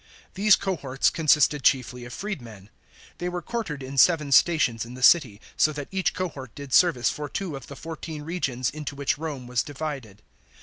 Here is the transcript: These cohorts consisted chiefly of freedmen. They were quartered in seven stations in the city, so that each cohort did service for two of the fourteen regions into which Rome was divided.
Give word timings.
These 0.33 0.55
cohorts 0.55 1.11
consisted 1.11 1.61
chiefly 1.63 2.05
of 2.05 2.13
freedmen. 2.13 2.71
They 3.19 3.29
were 3.29 3.43
quartered 3.43 3.83
in 3.83 3.99
seven 3.99 4.31
stations 4.31 4.83
in 4.83 4.95
the 4.95 5.03
city, 5.03 5.39
so 5.55 5.71
that 5.73 5.89
each 5.91 6.15
cohort 6.15 6.55
did 6.55 6.73
service 6.73 7.11
for 7.11 7.29
two 7.29 7.55
of 7.55 7.67
the 7.67 7.75
fourteen 7.75 8.23
regions 8.23 8.71
into 8.71 8.95
which 8.95 9.19
Rome 9.19 9.45
was 9.45 9.61
divided. 9.61 10.23